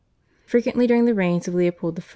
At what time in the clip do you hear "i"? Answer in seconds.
1.99-2.03